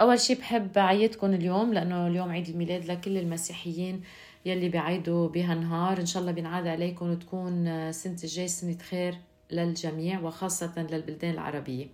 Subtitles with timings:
[0.00, 4.02] أول شي بحب أعيدكم اليوم لأنه اليوم عيد الميلاد لكل المسيحيين
[4.44, 9.14] يلي بيعيدوا بهالنهار إن شاء الله بينعاد عليكم وتكون سنة الجاي سنة خير
[9.50, 11.86] للجميع وخاصة للبلدان العربية.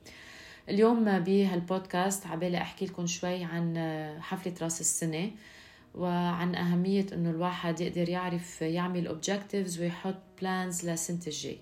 [0.68, 3.76] اليوم بهالبودكاست عبالي أحكي لكم شوي عن
[4.20, 5.30] حفلة راس السنة
[5.94, 11.58] وعن أهمية إنه الواحد يقدر يعرف يعمل objectives ويحط plans لسنة الجاي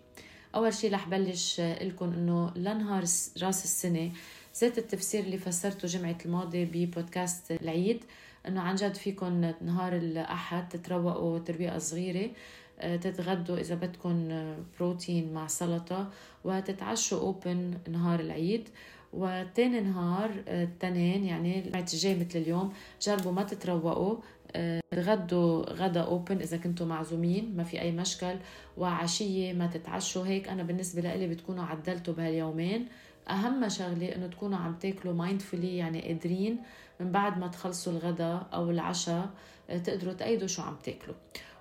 [0.55, 3.03] أول شي رح بلش لكم إنه لنهار
[3.43, 4.11] راس السنة
[4.61, 8.05] ذات التفسير اللي فسرته جمعة الماضي ببودكاست العيد
[8.49, 12.31] إنه عن جد فيكم نهار الأحد تتروقوا ترويقة صغيرة
[12.81, 14.29] آه، تتغدوا إذا بدكم
[14.79, 16.11] بروتين مع سلطة
[16.45, 18.69] وتتعشوا open نهار العيد.
[19.13, 22.73] وتاني نهار التنين آه، يعني الجمعة الجاي مثل اليوم
[23.03, 24.17] جربوا ما تتروقوا
[24.57, 28.37] آه، تغدوا غدا open إذا كنتوا معزومين ما في أي مشكل
[28.77, 30.27] وعشية ما تتعشوا.
[30.27, 32.89] هيك أنا بالنسبة لي بتكونوا عدلتوا بهاليومين.
[33.31, 36.59] أهم شغلة إنه تكونوا عم تاكلوا mindfully يعني قادرين
[37.01, 39.31] من بعد ما تخلصوا الغداء أو العشاء
[39.71, 41.15] آه، تقدروا تأيدوا شو عم تاكلوا.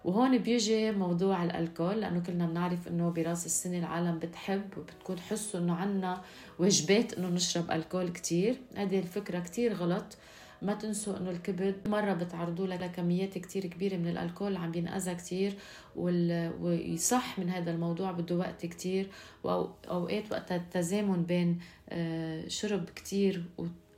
[0.05, 5.75] وهون بيجي موضوع الألكول لأنه كلنا بنعرف إنه براس السنة العالم بتحب وبتكون تحسوا إنه
[5.75, 6.21] عنا
[6.59, 8.55] واجبات إنه نشرب ألكول كتير.
[8.75, 10.17] هذه الفكرة كتير غلط.
[10.61, 15.53] ما تنسوا إنه الكبد مرة بتعرضوا له كميات كتير كبيرة من الألكول عم بينأذى كتير
[15.95, 16.51] وال...
[16.61, 19.09] ويصح من هذا الموضوع بده وقت كتير
[19.43, 23.43] واوقات وقت التزامن بين آه، شرب كتير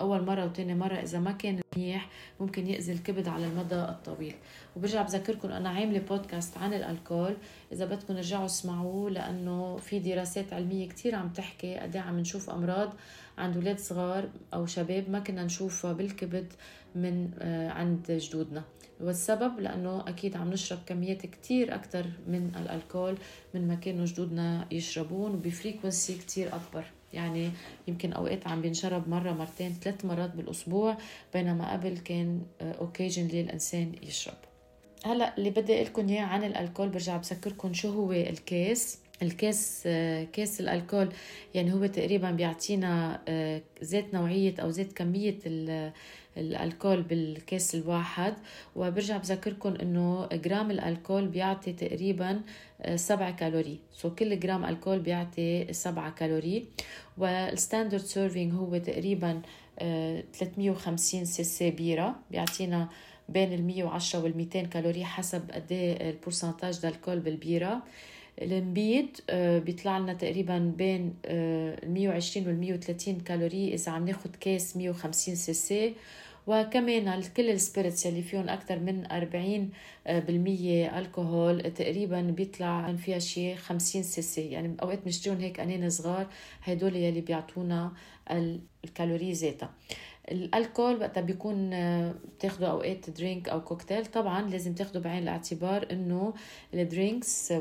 [0.01, 4.35] أول مرة وتاني مرة إذا ما كان منيح ممكن يأذي الكبد على المدى الطويل.
[4.75, 7.35] وبرجع بذكركم أنا عاملة بودكاست عن الألكول
[7.71, 12.49] إذا بدكم رجعوا اسمعوه لأنه في دراسات علمية كتير عم تحكي قد إيه عم نشوف
[12.49, 12.93] أمراض
[13.39, 16.53] عند أولاد صغار أو شباب ما كنا نشوفها بالكبد
[16.95, 18.63] من آه، عند جدودنا.
[19.01, 23.17] والسبب لأنه أكيد عم نشرب كميات كتير أكثر من الألكول
[23.53, 26.85] من ما كانوا جدودنا يشربون وب frequency كتير أكبر.
[27.13, 27.51] يعني
[27.87, 30.97] يمكن أوقات عم بينشرب مرة مرتين ثلاث مرات بالأسبوع
[31.33, 34.37] بينما قبل كان occasion آه، الإنسان يشرب.
[35.05, 40.23] هلأ اللي بدي أقول لكم إياه عن الألكول برجع بذكركم شو هو الكاس الكاس آه،
[40.23, 41.09] كاس الألكول
[41.53, 43.21] يعني هو تقريبا بيعطينا
[43.83, 45.39] ذات آه، نوعية أو ذات كمية
[46.37, 48.33] ال alcool بالكاس الواحد.
[48.75, 52.41] وبرجع بذكركم إنه جرام ال alcool بيعطي تقريبا
[52.81, 54.09] آه، سبعة calorie.
[54.09, 56.65] so كل جرام alcool بيعطي سبعة calorie.
[57.17, 59.41] وال standard serving هو تقريبا
[59.79, 62.15] 350 سي سي بيرة.
[62.31, 62.89] بيعطينا
[63.29, 67.83] بين ال 110 وال 200 كالوري حسب قد إيه ال pourcentage alcool بالبيرة.
[68.41, 74.77] النبيذ آه، بيطلع لنا تقريبا بين ال 120 وال 130 كالوري إذا عم ناخذ كاس
[74.77, 75.93] 150 cc.
[76.47, 79.69] وكمان كل ال spirits اللي فيهم أكثر من 40
[80.07, 84.41] آه، بالمية الكحول تقريبا بيطلع فيها شيء 50 سي سي.
[84.41, 86.27] يعني أوقات بنشتريهم هيك قناني صغار
[86.63, 87.91] هدول يلي بيعطونا
[88.85, 89.69] الكالوري ذاتها.
[90.31, 95.87] ال alcool وقتها بيكون آه، بتاخذوا أوقات drink أو كوكتيل طبعا لازم تاخذوا بعين الاعتبار
[95.91, 96.33] إنه
[96.73, 97.51] ال drinks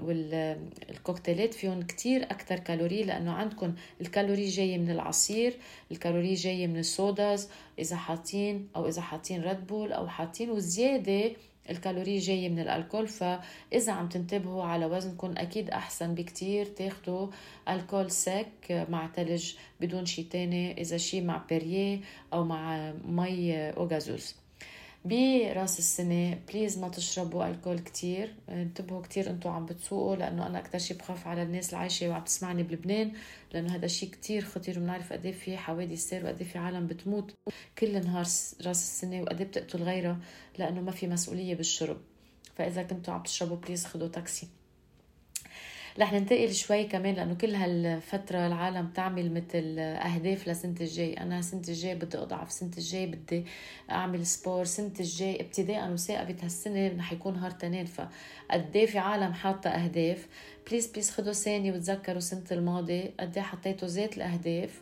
[0.00, 5.56] والكوكتيلات فيهم كتير أكثر كالوري لأنه عندكم الكالوري جاية من العصير
[5.90, 7.48] الكالوري جاية من ال sodas
[7.78, 11.32] إذا حاطين أو إذا حاطين Red Bull أو حاطين وزيادة
[11.70, 16.66] الكالوري جاية من ال alcool فإذا عم تنتبهوا على وزنكم أكيد أحسن بكتير.
[16.66, 17.28] تاخدوا
[17.68, 22.00] alcool sec مع تلج بدون شي تاني إذا شي مع Perrier
[22.32, 24.45] أو مع مي eau gazeuse
[25.08, 28.34] براس السنة please ما تشربوا alcool كتير.
[28.48, 32.24] انتبهوا كتير أنتوا عم بتسوقوا لأنه أنا أكتر شي بخاف على الناس اللي عايشة وعم
[32.24, 33.12] تسمعني بلبنان
[33.52, 36.86] لأنه هذا شي كتير خطير وبنعرف قد إيه في حوادث سير وقد إيه في عالم
[36.86, 37.34] بتموت
[37.78, 38.26] كل نهار
[38.66, 40.18] راس السنة وقد إيه بتقتل غيرها
[40.58, 41.96] لأنه ما في مسؤولية بالشرب.
[42.56, 44.48] فإذا كنتوا عم تشربوا please خدوا تاكسي.
[45.98, 51.14] رح ننتقل شوي كمان لأنه كل هالفترة العالم تعمل مثل أهداف لسنه الجاي.
[51.14, 53.44] أنا سنه الجاي بدي أضعف سنه الجاي بدي
[53.90, 57.86] أعمل sport سنه الجاي ابتداء مساقبه هالسنة رح يكون نهار تنين.
[57.86, 60.26] فقد في عالم حاطة أهداف؟
[60.70, 63.10] please please خدوا ثانية وتذكروا سنة الماضي.
[63.20, 64.80] قد حطيتوا ذات الأهداف؟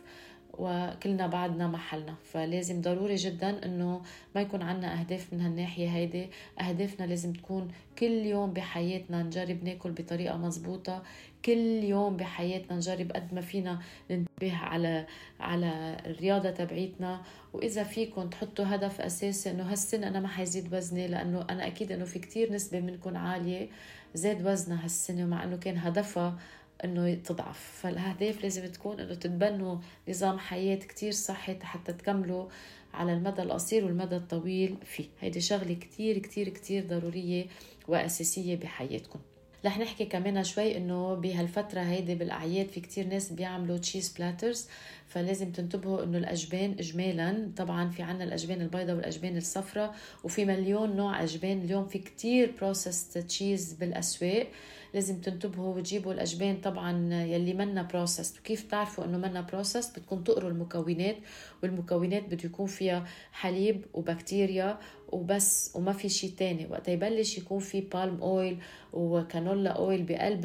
[0.59, 2.15] وكلنا بعدنا محلنا.
[2.23, 4.01] فلازم ضروري جدا إنه
[4.35, 6.29] ما يكون عنا أهداف من هالناحية هيدي.
[6.61, 11.03] أهدافنا لازم تكون كل يوم بحياتنا نجرب ناكل بطريقة مزبوطه
[11.45, 13.79] كل يوم بحياتنا نجرب قد ما فينا
[14.11, 15.05] ننتبه على
[15.39, 17.21] على الرياضة تبعيتنا.
[17.53, 22.05] وإذا فيكم تحطوا هدف أساسي إنه هالسنه أنا ما حيزيد وزني لأنه أنا أكيد إنه
[22.05, 23.67] في كتير نسبة منكم عالية
[24.13, 26.39] زاد وزنها هالسنة مع إنه كان هدفها
[26.83, 27.79] إنه تضعف.
[27.81, 29.77] فالأهداف لازم تكون إنه تتبنوا
[30.09, 32.47] نظام حياة كتير صحي حتى تكملوا
[32.93, 35.05] على المدى القصير والمدى الطويل فيه.
[35.21, 37.45] هيدي شغلة كتير كتير كتير ضرورية
[37.87, 39.19] وأساسية بحياتكم.
[39.65, 44.67] رح نحكي كمان شوي إنه بهالفترة هيدي بالأعياد في كتير ناس بيعملوا cheese platters
[45.07, 47.51] فلازم تنتبهوا إنه الأجبان اجمالا.
[47.57, 51.61] طبعا في عنا الأجبان البيضاء والأجبان الصفراء وفي مليون نوع أجبان.
[51.61, 54.47] اليوم في كتير processed cheese بالأسواق.
[54.93, 60.49] لازم تنتبهوا وتجيبوا الأجبان طبعا يلي منا processed وكيف تعرفوا إنه منا processed بدكم تقروا
[60.49, 61.15] المكونات
[61.63, 64.79] والمكونات بده يكون فيها حليب وبكتيريا
[65.09, 66.67] وبس وما في شيء تاني.
[66.69, 68.57] وقت يبلش يكون في palm oil
[68.93, 70.41] و canola oil بقلب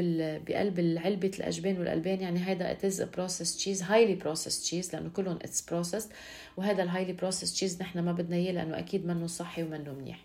[0.46, 2.20] بقلب علبة الأجبان والألبان.
[2.20, 6.08] يعني هذا it's processed cheese highly processed cheese لأنه كلهم it's processed
[6.56, 10.20] وهذا ال highly processed cheese نحن ما بدنا إياه لأنه أكيد منه صحي ومنه منيح.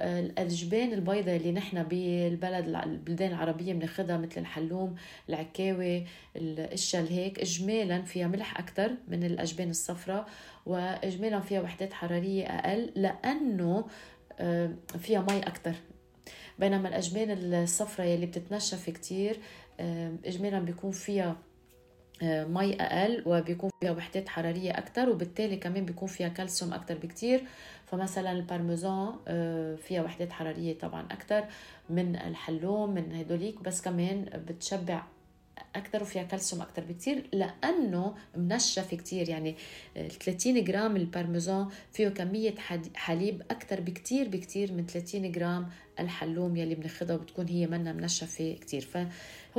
[0.00, 4.94] الجبان البيضاء اللي نحن بالبلد البلدان العربية بناخذها مثل الحلوم
[5.28, 6.04] العكاوي
[6.36, 10.28] الاشياء هيك اجمالا فيها ملح أكثر من الأجبان الصفراء
[10.66, 13.86] واجمالا فيها وحدات حرارية أقل لأنه
[14.40, 15.74] آه، فيها مي أكثر
[16.58, 19.36] بينما الأجبان الصفراء يلي بتتنشف كتير
[19.80, 21.36] آه، اجمالا بيكون فيها
[22.22, 27.44] مي أقل وبيكون فيها وحدات حرارية أكثر وبالتالي كمان بيكون فيها كالسيوم أكثر بكتير.
[27.86, 31.44] فمثلا البارميزان آه، فيها وحدات حرارية طبعا أكثر
[31.90, 35.02] من الحلوم من هدوليك بس كمان بتشبع
[35.76, 39.56] أكثر وفيها كالسيوم أكثر بكثير لأنه منشف كثير يعني
[39.94, 42.54] 30 جرام البارميزان فيه كمية
[42.94, 45.68] حليب أكثر بكثير بكثير من 30 جرام
[46.00, 49.08] الحلوم يلي بناخذها وبتكون هي منا منشفة كثير فهول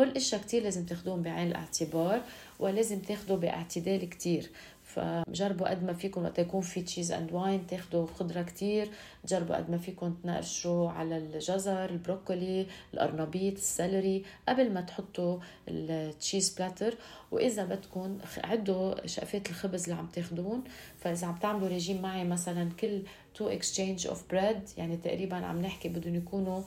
[0.03, 2.21] الاشياء كثير لازم تاخذوهم بعين الاعتبار
[2.59, 4.49] ولازم تاخذوا باعتدال كثير
[4.83, 8.89] فجربوا قد ما فيكم وقت يكون في cheese and wine تاخذوا خضرة كتير.
[9.25, 15.79] جربوا قد ما فيكم تنقشوا على الجزر البروكولي القرنبيط ال celery قبل ما تحطوا ال
[15.79, 16.95] cheese platter
[17.31, 20.63] وإذا بدكم عدوا شقفات الخبز اللي عم تاخذون
[20.99, 23.01] فإذا عم تعملوا ريجيم معي مثلا كل
[23.35, 26.61] two exchange of bread يعني تقريبا عم نحكي بدهم يكونوا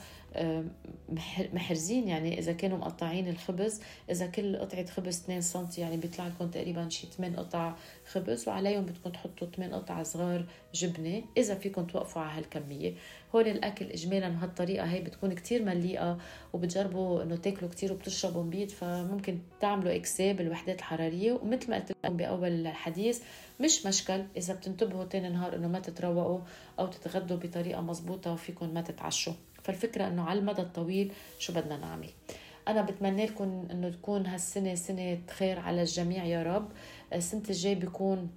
[1.53, 3.81] محرزين يعني إذا كانوا مقطعين الخبز
[4.11, 7.75] إذا كل قطعة خبز 2 سم يعني بيطلع لكم تقريبا شي 8 قطع
[8.13, 10.45] خبز وعليهم بدكم تحطوا 8 قطع صغار
[10.75, 12.95] جبنة إذا فيكم توقفوا على هالكمية.
[13.35, 16.19] هول الأكل اجمالا بهالطريقة هي بتكون كتير مليئة
[16.53, 21.33] وبتجربوا إنه تاكلوا كتير وبتشربوا مبيض فممكن تعملوا إكساب الوحدات الحرارية.
[21.33, 23.23] ومثل ما قلت لكم بأول الحديث
[23.61, 26.41] مش مشكل إذا بتنتبهوا تاني نهار إنه ما تتروقوا
[26.79, 29.33] أو تتغدوا بطريقة مزبوطه وفيكم ما تتعشوا.
[29.63, 32.11] فالفكرة إنه على المدى الطويل شو بدنا نعمل.
[32.69, 36.69] أنا بتمنى لكم إنه تكون هالسنة سنة خير على الجميع يا رب.
[37.15, 38.31] السنة الجاي بيكون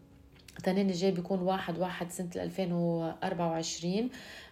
[0.64, 4.10] تنين الجاي بيكون واحد واحد سنة 2024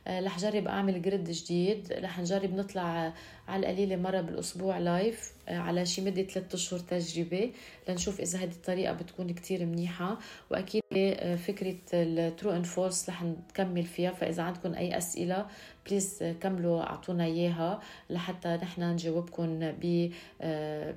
[0.08, 1.94] رح جرب أعمل جريد جديد.
[1.94, 3.14] رح نجرب نطلع
[3.48, 7.52] على القليلة مرة بالأسبوع live على شي مدة ثلاثة أشهر تجربة
[7.90, 10.20] لنشوف إذا هذه الطريقة بتكون كتير منيحة
[10.52, 10.84] وأكيد
[11.48, 15.46] فكرة ال true and false رح نكمل فيها فإذا عندكم أي أسئلة
[15.88, 17.80] please كملوا أعطونا إياها
[18.10, 19.74] لحتى نحن نجاوبكم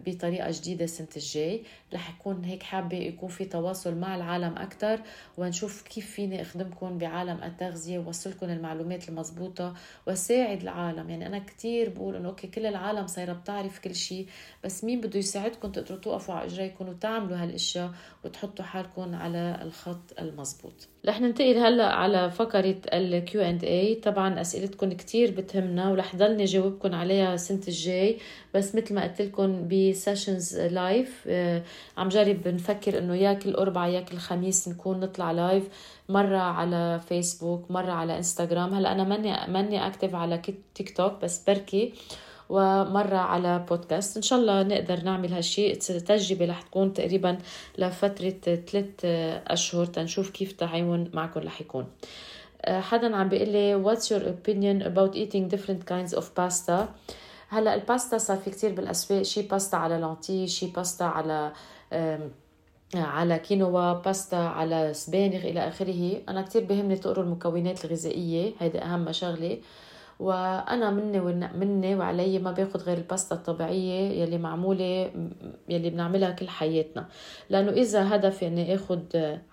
[0.06, 1.62] بطريقة جديدة السنة الجاي.
[1.94, 5.00] رح يكون هيك حابة يكون في تواصل مع العالم أكثر
[5.38, 9.74] ونشوف كيف فيني أخدمكم بعالم التغذية ووصلكم المعلومات المضبوطة
[10.06, 11.10] وساعد العالم.
[11.10, 14.26] يعني أنا كثير بقول إنه okay كل العالم صايرة بتعرف كل شيء
[14.64, 17.90] بس مين بده يساعدكم تقدروا توقفوا على إجريكم وتعملوا هالأشياء
[18.24, 24.40] وتحطوا حالكم على الخط المضبوط رح ننتقل هلا على فقرة ال Q and A طبعا
[24.40, 28.18] اسئلتكم كتير بتهمنا ورح ضلني جاوبكم عليها السنة الجاي
[28.54, 31.28] بس مثل ما قلت لكم ب sessions live
[31.96, 35.68] عم جرب نفكر إنه يا كل اربعاء يا كل خميس نكون نطلع live
[36.08, 40.42] مرة على فيسبوك مرة على انستغرام هلا أنا ماني ماني active على
[40.74, 41.92] تيك توك بس بركي
[42.48, 44.16] ومرة على بودكاست.
[44.16, 47.38] إن شاء الله نقدر نعمل هالشيء تجربة رح تكون تقريبا
[47.78, 48.34] لفترة
[48.66, 49.04] ثلاث
[49.46, 49.86] أشهر.
[49.86, 51.86] تنشوف كيف التعاون معكم رح يكون.
[52.66, 56.88] حدا عم بيقول لي what's your opinion about eating different kinds of pasta?
[57.48, 59.22] هلا الباستا صار في كتير بالأسواق.
[59.22, 61.52] شي باستا على lentilles شي باستا على
[62.94, 66.22] على كينوا باستا على سبانخ إلى آخره.
[66.28, 68.52] أنا كتير بهمني تقروا المكونات الغذائية.
[68.60, 69.58] هيدي أهم شغلة.
[70.18, 71.20] وأنا مني
[71.54, 75.10] مني وعلي ما باخذ غير الباستا الطبيعية يلي معمولة
[75.68, 77.08] يلي بنعملها كل حياتنا.
[77.50, 79.00] لأنه إذا هدف يعني اخذ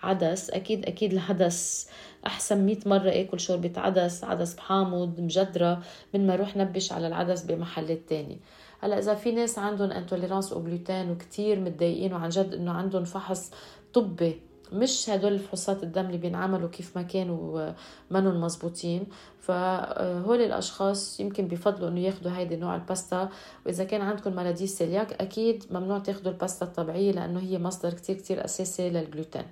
[0.04, 1.90] عدس أكيد أكيد العدس
[2.26, 5.82] أحسن 100 مرة آكل شوربة عدس عدس بحامض مجدرة
[6.14, 8.40] من ما أروح نبش على العدس بمحلات تاني
[8.80, 13.52] هلأ إذا في ناس عندهم intolérance au gluten وكثير متضايقين وعن جد إنه عندهم فحص
[13.94, 14.42] طبي
[14.74, 17.72] مش هدول الفحوصات الدم اللي بينعملوا كيف ما كانوا
[18.12, 19.08] منهم مزبوطين
[19.40, 23.30] فهول الأشخاص يمكن بفضلوا إنه ياخذوا هيدي نوع الباستا.
[23.66, 28.46] وإذا كان عندكم مرضي céliaque أكيد ممنوع تاخذوا الباستا الطبيعية لأنه هي مصدر كتير كتير
[28.46, 29.46] أساسي للجلوتين.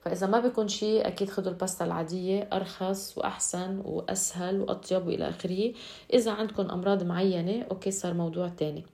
[0.00, 5.72] فإذا ما بيكون شيء أكيد خذوا الباستا العادية أرخص وأحسن وأسهل وأطيب وإلى آخره.
[6.12, 8.84] إذا عندكم أمراض معينة okay صار موضوع تاني.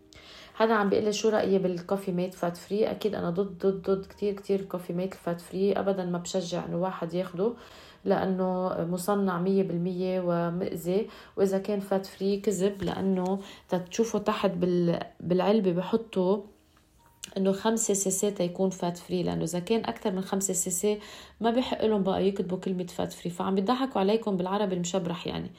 [0.54, 3.90] حدا عم بيقول لي شو رأيي بال Coffee Mate fat free أكيد أنا ضد ضد
[3.90, 7.52] ضد كثير كثير Coffee Mate ال fat free ابدا ما بشجع إنه واحد ياخده
[8.04, 13.38] لأنه مصنع مية بالمية ومأذي وإذا كان fat free كذب لأنه
[13.90, 14.50] تشوفوا تحت
[15.20, 16.42] بالعلبة بحطوا
[17.37, 20.99] إنه خمسة cc تيكون fat free لأنه إذا كان أكثر من خمسة سي سي
[21.40, 25.50] ما بحق لهم بقى يكتبوا كلمة fat free فعم بيضحكوا عليكم بالعربي المشبرح يعني.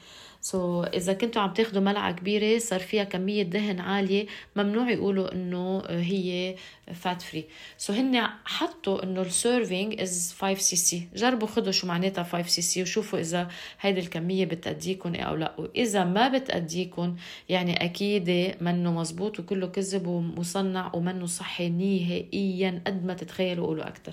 [0.46, 4.26] so so, إذا كنتوا عم تاخذوا ملعقة كبيرة صار فيها كمية دهن عالية
[4.56, 6.54] ممنوع يقولوا إنه هي
[6.94, 7.44] fat free
[7.78, 12.62] so هن حطوا إنه ال serving is 5 cc جربوا خذوا شو معناتها 5 سي
[12.62, 13.48] سي وشوفوا إذا
[13.80, 15.54] هيدي الكمية بتأديكم أو لا.
[15.58, 17.16] وإذا ما بتأديكم
[17.48, 24.12] يعني أكيد منه مزبوط وكله كذب ومصنع ومنه صحي نهائيا قد ما تتخيلوا قولوا أكثر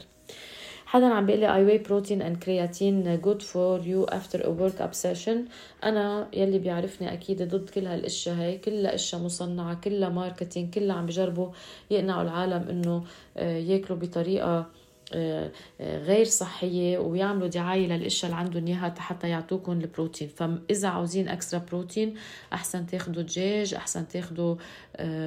[0.94, 4.94] حدا عم بيقول لي are whey protein and creatine good for you after a workout
[4.94, 5.38] session.
[5.84, 8.58] أنا يلي بيعرفني أكيد ضد كل هالأشياء هاي.
[8.58, 11.50] كلها أشياء مصنعة كلها marketing كلها عم بجربوا
[11.92, 13.04] يقنعوا العالم إنه
[13.38, 14.68] آه، ياكلوا بطريقة
[15.14, 20.28] آه، آه، غير صحية ويعملوا دعاية للأشياء اللي عندهم إياها حتى يعطوكم البروتين.
[20.28, 22.16] فإذا عاوزين extra بروتين
[22.54, 24.56] أحسن تاخدوا دجاج أحسن تاخدوا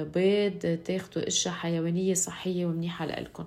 [0.03, 3.45] بيض تاخدوا أشياء حيوانية صحية ومنيحة لإلكم.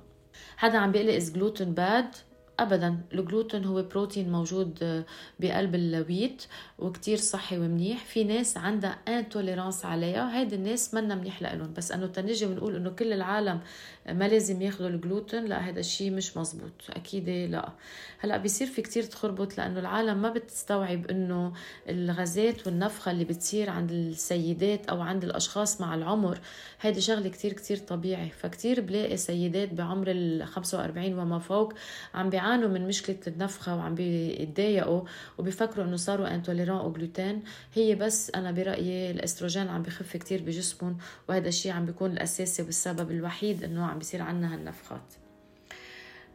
[0.60, 2.16] حدا عم بيقلي is gluten bad
[2.62, 2.98] ابدا.
[3.12, 5.04] الجلوتين هو بروتين موجود
[5.40, 6.42] بقلب ال wheat
[6.78, 8.04] وكتير صحي ومنيح.
[8.04, 10.38] في ناس عندها intolérance عليها.
[10.38, 13.60] هيدي الناس منا منيح لهم بس إنه تنجي ونقول إنه كل العالم
[14.08, 16.72] ما لازم ياخذوا الجلوتين لا هذا الشيء مش مزبوط.
[16.90, 17.72] أكيد لا.
[18.18, 21.52] هلأ بيصير في كتير تخربط لأنه العالم ما بتستوعب إنه
[21.88, 26.38] الغازات والنفخة اللي بتصير عند السيدات أو عند الأشخاص مع العمر
[26.80, 28.30] هيدي شغلة كتير كتير طبيعي.
[28.30, 31.72] فكتير بلاقي سيدات بعمر ال 45 وما فوق
[32.14, 35.02] عم بيعانوا من مشكلة النفخة وعم بيتضايقوا
[35.38, 37.42] وبيفكروا إنه صاروا انتوليران أو جلوتين
[37.74, 43.10] هي بس أنا برأيي الأستروجين عم بخف كتير بجسمهم وهذا الشيء عم بيكون الأساسي والسبب
[43.10, 45.14] الوحيد إنه عم بيصير عنا هالنفخات.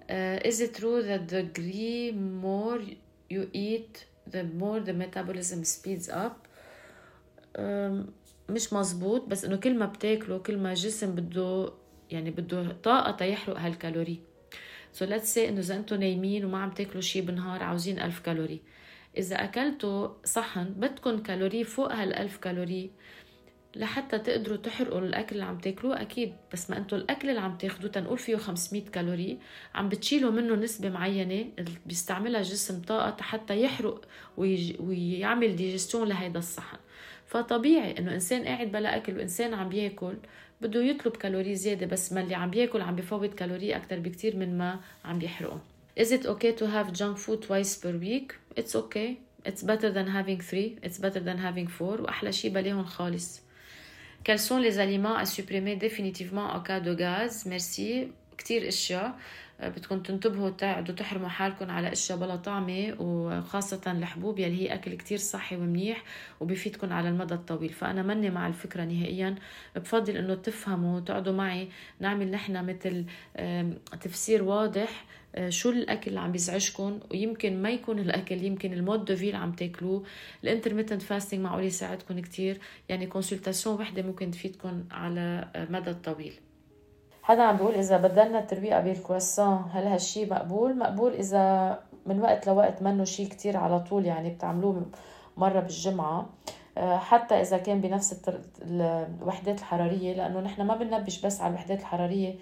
[0.10, 2.79] Uh, is it true that the degree more
[3.29, 6.48] you eat the more the metabolism speeds up?
[7.57, 8.12] Um,
[8.50, 11.74] مش مزبوط بس إنه كل ما بتاكلوا كل ما الجسم بده
[12.12, 14.19] يعني بده طاقة تيحرق هال calorie.
[14.95, 18.61] so let's say إنه إذا أنتم نايمين وما عم تاكلوا شيء بالنهار عاوزين ألف كالوري.
[19.17, 22.91] إذا أكلتوا صحن بدكم كالوري فوق هال1000 كالوري
[23.75, 26.33] لحتى تقدروا تحرقوا الأكل اللي عم تاكلوه أكيد.
[26.53, 29.39] بس ما أنتم الأكل اللي عم تاخذوه تنقول فيه 500 كالوري
[29.75, 31.45] عم بتشيلوا منه نسبة معينة
[31.85, 34.05] بيستعملها الجسم طاقة حتى يحرق
[34.37, 36.77] ويعمل ديجستيون لهيدا الصحن.
[37.27, 40.13] فطبيعي انه انسان قاعد بلا اكل وانسان عم بياكل
[40.62, 44.58] بده يطلب كالوري زياده بس ما اللي عم بياكل عم بفوت كالوري أكثر بكثير من
[44.58, 45.60] ما عم بيحرقه
[45.98, 48.36] Is it okay to have junk food twice per week?
[48.58, 49.10] It's okay.
[49.46, 50.77] It's better than having three.
[50.84, 52.01] It's better than having four.
[52.01, 53.41] وأحلى شيء بلاهم خالص.
[54.25, 57.46] Quels sont les aliments à supprimer définitivement en cas de gaz?
[57.46, 58.08] Merci.
[58.38, 59.20] كتير اشياء
[59.59, 65.17] بدكم تنتبهوا تقعدوا تحرموا حالكم على أشياء بلا طعمه وخاصة الحبوب يلي هي أكل كتير
[65.17, 66.03] صحي ومنيح
[66.39, 67.69] وبيفيدكم على المدى الطويل.
[67.69, 69.35] فأنا ماني مع الفكرة نهائيا.
[69.75, 71.67] بفضل إنه تفهموا تقعدوا معي
[72.00, 73.05] نعمل نحن مثل
[74.01, 75.05] تفسير واضح
[75.38, 77.00] آه، شو الأكل اللي عم بيزعجكم.
[77.12, 80.03] ويمكن ما يكون الأكل يمكن ال mode de vie عم تاكلوه.
[80.43, 82.59] ال intermittent fasting معقول يساعدكم كتير.
[82.89, 86.33] يعني consultation وحدة ممكن تفيدكم على مدى الطويل.
[87.25, 92.82] حدا عم بيقول إذا بدلنا الترويقه بالكرواسون هل هالشي مقبول؟ مقبول إذا من وقت لوقت
[92.82, 94.86] منه شيء كتير على طول يعني بتعملوه
[95.38, 96.29] مرة بالجمعة.
[96.77, 98.22] آه، حتى إذا كان بنفس
[98.62, 102.36] الوحدات الحرارية لأنه نحن ما بننبش بس على الوحدات الحرارية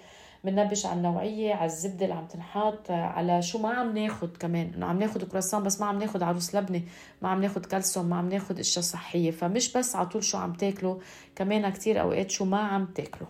[0.44, 4.72] بننبش على النوعية على الزبدة اللي عم تنحط على شو ما عم ناخد كمان.
[4.76, 6.82] إنه عم ناخد كرواسون بس ما عم ناخد عروس لبنة
[7.22, 9.30] ما عم ناخد كالسيوم ما عم ناخد أشياء صحية.
[9.30, 10.96] فمش بس على طول شو عم تاكلوا
[11.36, 13.28] كمان كتير أوقات شو ما عم تاكلوا.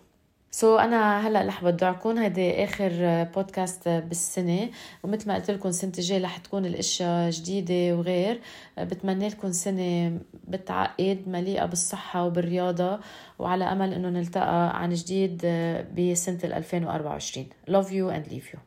[0.54, 4.70] so so أنا هلأ رح بدعكم هيدي آخر بودكاست بالسنة.
[5.02, 8.40] ومثل ما قلت لكم السنة الجايه رح تكون الأشياء جديدة وغير.
[8.78, 10.18] بتمنى لكم سنة
[10.48, 13.00] بتعقد مليئة بالصحة وبالرياضة.
[13.38, 15.36] وعلى أمل إنه نلتقى عن جديد
[15.98, 18.58] بسنة 2024 love you and leave you.